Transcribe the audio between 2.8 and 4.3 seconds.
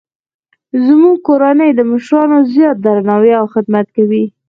درناوی او خدمت کوي